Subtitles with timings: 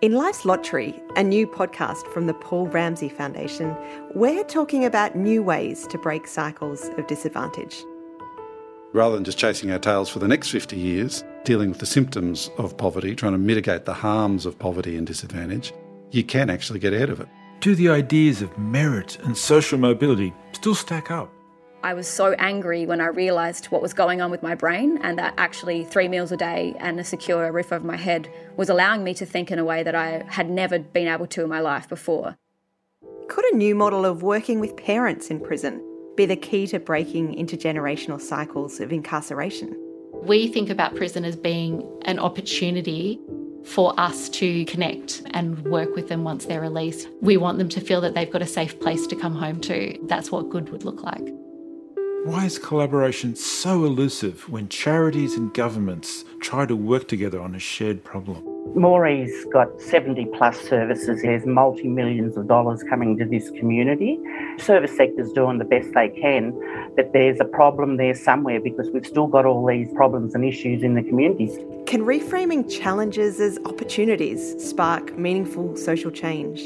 [0.00, 3.76] In Life's Lottery, a new podcast from the Paul Ramsay Foundation,
[4.14, 7.82] we're talking about new ways to break cycles of disadvantage.
[8.92, 12.48] Rather than just chasing our tails for the next 50 years, dealing with the symptoms
[12.58, 15.72] of poverty, trying to mitigate the harms of poverty and disadvantage,
[16.12, 17.26] you can actually get ahead of it.
[17.58, 21.32] Do the ideas of merit and social mobility still stack up?
[21.82, 25.16] I was so angry when I realised what was going on with my brain and
[25.18, 29.04] that actually three meals a day and a secure roof over my head was allowing
[29.04, 31.60] me to think in a way that I had never been able to in my
[31.60, 32.36] life before.
[33.28, 35.84] Could a new model of working with parents in prison
[36.16, 39.76] be the key to breaking intergenerational cycles of incarceration?
[40.24, 43.20] We think about prison as being an opportunity
[43.64, 47.08] for us to connect and work with them once they're released.
[47.20, 49.96] We want them to feel that they've got a safe place to come home to.
[50.08, 51.28] That's what good would look like.
[52.24, 57.60] Why is collaboration so elusive when charities and governments try to work together on a
[57.60, 58.42] shared problem?
[58.74, 61.22] Moree's got 70 plus services.
[61.22, 64.18] There's multi millions of dollars coming to this community.
[64.58, 66.52] Service sector's doing the best they can,
[66.96, 70.82] but there's a problem there somewhere because we've still got all these problems and issues
[70.82, 71.56] in the communities.
[71.86, 76.60] Can reframing challenges as opportunities spark meaningful social change?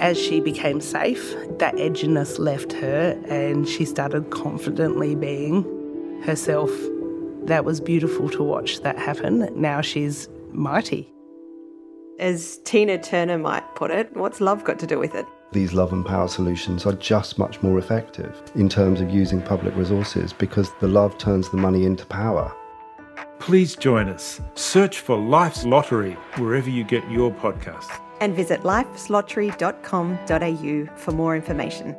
[0.00, 6.70] As she became safe, that edginess left her and she started confidently being herself.
[7.44, 9.48] That was beautiful to watch that happen.
[9.60, 11.12] Now she's mighty.
[12.18, 15.26] As Tina Turner might put it, what's love got to do with it?
[15.52, 19.74] These love and power solutions are just much more effective in terms of using public
[19.76, 22.54] resources because the love turns the money into power.
[23.38, 24.40] Please join us.
[24.54, 31.94] Search for Life's Lottery wherever you get your podcasts and visit lifeslottery.com.au for more information.